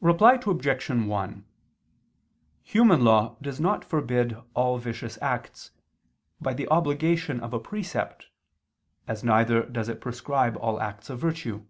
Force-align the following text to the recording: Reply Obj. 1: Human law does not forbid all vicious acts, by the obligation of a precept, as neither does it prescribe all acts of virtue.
Reply 0.00 0.40
Obj. 0.46 0.88
1: 0.88 1.44
Human 2.62 3.04
law 3.04 3.36
does 3.42 3.60
not 3.60 3.84
forbid 3.84 4.38
all 4.54 4.78
vicious 4.78 5.18
acts, 5.20 5.72
by 6.40 6.54
the 6.54 6.66
obligation 6.70 7.40
of 7.40 7.52
a 7.52 7.60
precept, 7.60 8.28
as 9.06 9.22
neither 9.22 9.64
does 9.66 9.90
it 9.90 10.00
prescribe 10.00 10.56
all 10.56 10.80
acts 10.80 11.10
of 11.10 11.18
virtue. 11.18 11.66